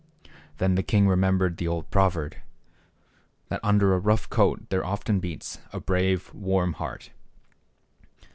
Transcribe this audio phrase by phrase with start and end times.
[0.57, 2.33] Then the king remembered the old proverb,
[3.49, 7.11] that under a rough coat there often beats a brave, warm heart.